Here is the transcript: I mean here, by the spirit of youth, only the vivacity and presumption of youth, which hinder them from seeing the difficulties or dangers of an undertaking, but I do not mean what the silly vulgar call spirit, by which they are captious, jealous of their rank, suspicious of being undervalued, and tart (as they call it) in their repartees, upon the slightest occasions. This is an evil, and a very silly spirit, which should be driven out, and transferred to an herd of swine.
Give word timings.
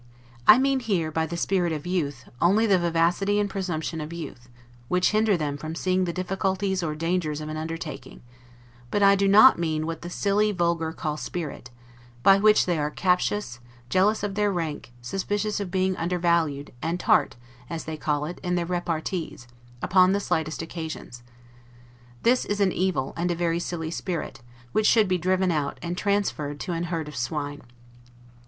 I 0.47 0.57
mean 0.57 0.79
here, 0.79 1.11
by 1.11 1.27
the 1.27 1.37
spirit 1.37 1.71
of 1.71 1.85
youth, 1.85 2.27
only 2.41 2.65
the 2.65 2.79
vivacity 2.79 3.39
and 3.39 3.47
presumption 3.47 4.01
of 4.01 4.11
youth, 4.11 4.49
which 4.87 5.11
hinder 5.11 5.37
them 5.37 5.57
from 5.57 5.75
seeing 5.75 6.05
the 6.05 6.11
difficulties 6.11 6.81
or 6.81 6.95
dangers 6.95 7.39
of 7.39 7.49
an 7.49 7.57
undertaking, 7.57 8.23
but 8.89 9.03
I 9.03 9.13
do 9.15 9.27
not 9.27 9.59
mean 9.59 9.85
what 9.85 10.01
the 10.01 10.09
silly 10.09 10.51
vulgar 10.51 10.91
call 10.91 11.17
spirit, 11.17 11.69
by 12.23 12.39
which 12.39 12.65
they 12.65 12.79
are 12.79 12.89
captious, 12.89 13.59
jealous 13.91 14.23
of 14.23 14.33
their 14.33 14.51
rank, 14.51 14.91
suspicious 15.03 15.59
of 15.59 15.69
being 15.69 15.95
undervalued, 15.95 16.73
and 16.81 16.99
tart 16.99 17.35
(as 17.69 17.83
they 17.85 17.95
call 17.95 18.25
it) 18.25 18.39
in 18.41 18.55
their 18.55 18.65
repartees, 18.65 19.45
upon 19.83 20.13
the 20.13 20.19
slightest 20.19 20.63
occasions. 20.63 21.21
This 22.23 22.43
is 22.43 22.59
an 22.59 22.71
evil, 22.71 23.13
and 23.15 23.29
a 23.29 23.35
very 23.35 23.59
silly 23.59 23.91
spirit, 23.91 24.41
which 24.71 24.87
should 24.87 25.07
be 25.07 25.19
driven 25.19 25.51
out, 25.51 25.77
and 25.83 25.95
transferred 25.95 26.59
to 26.61 26.71
an 26.71 26.85
herd 26.85 27.07
of 27.07 27.15
swine. 27.15 27.61